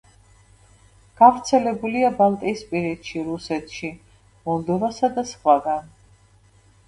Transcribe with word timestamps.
გავრცელებულია 1.19 2.07
ბალტიისპირეთში, 2.21 3.21
რუსეთში, 3.27 3.91
მოლდოვასა 4.49 5.11
და 5.19 5.27
სხვაგან. 5.35 5.93